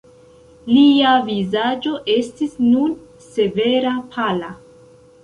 Lia 0.75 1.09
vizaĝo 1.27 1.93
estis 2.13 2.55
nun 2.71 2.97
severa, 3.27 3.93
pala. 4.17 4.51